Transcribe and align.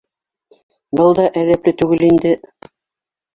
—Был 0.99 1.13
да 1.19 1.25
әҙәпле 1.41 1.75
түгел 1.83 2.03
инде! 2.09 2.33